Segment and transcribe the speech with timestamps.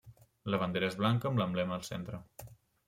[0.53, 2.23] La bandera és blanca amb l'emblema al centre.